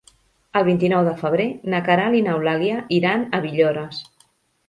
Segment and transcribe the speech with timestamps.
[0.59, 4.01] El vint-i-nou de febrer na Queralt i n'Eulàlia iran a Villores.